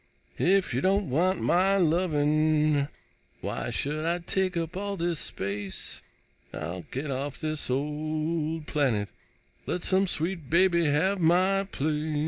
[0.39, 2.87] If you don't want my lovin',
[3.41, 6.01] Why should I take up all this space?
[6.51, 9.09] I'll get off this old planet,
[9.67, 12.17] Let some sweet baby have my place.